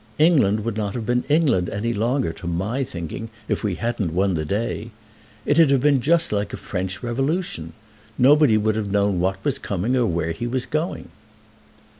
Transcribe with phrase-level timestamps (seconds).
[0.17, 4.33] England would not have been England any longer, to my thinking, if we hadn't won
[4.33, 4.89] the day.
[5.45, 7.73] It'd have been just like a French revolution.
[8.17, 11.09] Nobody would have known what was coming or where he was going."